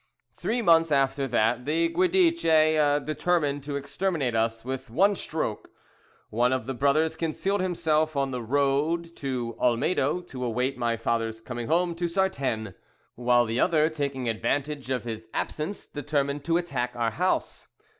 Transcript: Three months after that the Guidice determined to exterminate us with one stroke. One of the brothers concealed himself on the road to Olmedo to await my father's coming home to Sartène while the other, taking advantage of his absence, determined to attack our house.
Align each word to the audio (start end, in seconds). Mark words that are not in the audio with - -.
Three 0.33 0.63
months 0.63 0.91
after 0.91 1.27
that 1.27 1.65
the 1.65 1.87
Guidice 1.87 3.05
determined 3.05 3.61
to 3.63 3.75
exterminate 3.75 4.35
us 4.35 4.65
with 4.65 4.89
one 4.89 5.13
stroke. 5.13 5.69
One 6.31 6.51
of 6.51 6.65
the 6.65 6.73
brothers 6.73 7.15
concealed 7.15 7.61
himself 7.61 8.15
on 8.15 8.31
the 8.31 8.41
road 8.41 9.15
to 9.17 9.55
Olmedo 9.59 10.21
to 10.21 10.43
await 10.43 10.75
my 10.75 10.97
father's 10.97 11.39
coming 11.39 11.67
home 11.67 11.93
to 11.93 12.05
Sartène 12.05 12.73
while 13.13 13.45
the 13.45 13.59
other, 13.59 13.89
taking 13.89 14.27
advantage 14.27 14.89
of 14.89 15.03
his 15.03 15.27
absence, 15.35 15.85
determined 15.85 16.43
to 16.45 16.57
attack 16.57 16.95
our 16.95 17.11
house. 17.11 17.67